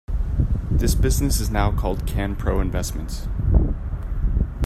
This 0.71 0.95
business 0.95 1.39
is 1.39 1.51
now 1.51 1.71
called 1.71 2.07
Canpro 2.07 2.59
Investments. 2.59 3.27